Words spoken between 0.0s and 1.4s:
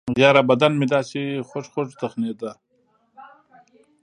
يره بدن مې دسې